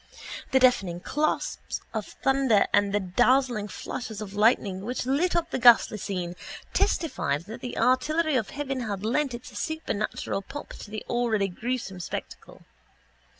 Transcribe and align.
The 0.49 0.57
deafening 0.59 0.99
claps 0.99 1.59
of 1.93 2.07
thunder 2.23 2.65
and 2.73 2.91
the 2.91 2.99
dazzling 2.99 3.67
flashes 3.67 4.19
of 4.19 4.33
lightning 4.33 4.81
which 4.83 5.05
lit 5.05 5.35
up 5.35 5.51
the 5.51 5.59
ghastly 5.59 5.99
scene 5.99 6.35
testified 6.73 7.43
that 7.45 7.61
the 7.61 7.77
artillery 7.77 8.35
of 8.35 8.49
heaven 8.49 8.79
had 8.79 9.05
lent 9.05 9.35
its 9.35 9.55
supernatural 9.59 10.41
pomp 10.41 10.69
to 10.79 10.89
the 10.89 11.05
already 11.07 11.49
gruesome 11.49 11.99
spectacle. 11.99 12.63